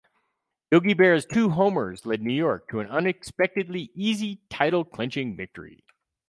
[0.71, 5.83] Yogi Berra's two homers led New York to an unexpectedly easy title-clinching victory.